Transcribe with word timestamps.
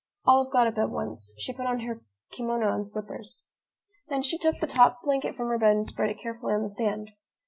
Olive 0.25 0.51
got 0.51 0.65
up 0.65 0.79
at 0.79 0.89
once. 0.89 1.35
She 1.37 1.53
put 1.53 1.67
on 1.67 1.81
her 1.81 2.01
kimono 2.31 2.69
and 2.69 2.79
her 2.79 2.83
slippers. 2.83 3.45
Then 4.07 4.23
she 4.23 4.35
took 4.39 4.57
the 4.59 4.65
top 4.65 5.03
blanket 5.03 5.35
from 5.35 5.49
her 5.49 5.59
bed 5.59 5.75
and 5.75 5.85
spread 5.87 6.09
it 6.09 6.17
carefully 6.17 6.55
on 6.55 6.63
the 6.63 6.71
sand. 6.71 7.11